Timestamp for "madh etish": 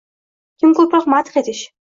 1.15-1.63